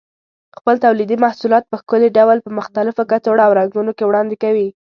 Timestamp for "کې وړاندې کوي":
3.97-4.67